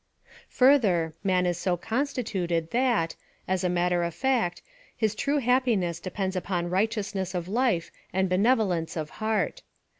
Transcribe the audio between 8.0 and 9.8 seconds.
and benevolence of heart.